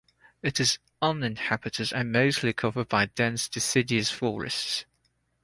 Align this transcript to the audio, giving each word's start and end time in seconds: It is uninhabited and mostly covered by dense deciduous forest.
It 0.41 0.59
is 0.59 0.79
uninhabited 0.99 1.93
and 1.93 2.11
mostly 2.11 2.53
covered 2.53 2.89
by 2.89 3.05
dense 3.05 3.47
deciduous 3.47 4.09
forest. 4.09 4.87